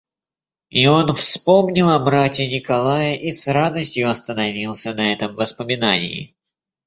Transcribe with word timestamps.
И 0.71 0.87
он 0.87 1.13
вспомнил 1.13 1.87
о 1.91 1.99
брате 1.99 2.47
Николае 2.47 3.21
и 3.21 3.31
с 3.31 3.45
радостью 3.47 4.09
остановился 4.09 4.95
на 4.95 5.13
этом 5.13 5.35
воспоминании. 5.35 6.35